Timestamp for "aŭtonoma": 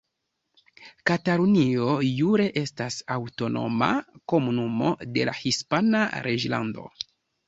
3.15-3.89